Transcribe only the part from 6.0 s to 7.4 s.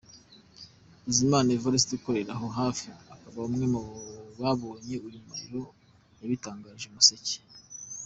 yabitangarije Umuseke.